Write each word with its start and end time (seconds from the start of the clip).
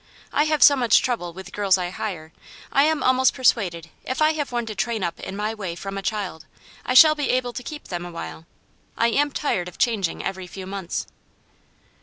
I 0.33 0.45
have 0.45 0.63
so 0.63 0.75
much 0.75 1.03
trouble 1.03 1.31
with 1.31 1.51
girls 1.51 1.77
I 1.77 1.91
hire, 1.91 2.33
I 2.71 2.85
am 2.85 3.03
almost 3.03 3.35
persuaded 3.35 3.91
if 4.03 4.19
I 4.19 4.31
have 4.33 4.51
one 4.51 4.65
to 4.65 4.73
train 4.73 5.03
up 5.03 5.19
in 5.19 5.35
my 5.35 5.53
way 5.53 5.75
from 5.75 5.95
a 5.95 6.01
child, 6.01 6.47
I 6.83 6.95
shall 6.95 7.13
be 7.13 7.29
able 7.29 7.53
to 7.53 7.61
keep 7.61 7.89
them 7.89 8.03
awhile. 8.03 8.47
I 8.97 9.09
am 9.09 9.29
tired 9.29 9.67
of 9.67 9.77
changing 9.77 10.23
every 10.23 10.47
few 10.47 10.65
months." 10.65 11.05